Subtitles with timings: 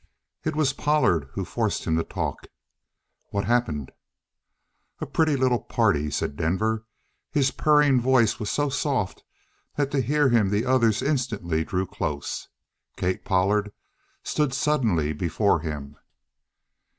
[0.43, 2.47] It was Pollard who forced him to talk.
[3.29, 3.91] "What happened?"
[4.99, 6.85] "A pretty little party," said Denver.
[7.29, 9.23] His purring voice was so soft
[9.75, 12.49] that to hear him the others instantly drew close.
[12.97, 13.71] Kate Pollard
[14.23, 15.95] stood suddenly before him.